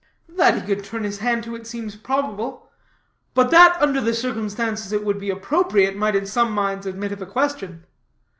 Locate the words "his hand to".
1.03-1.53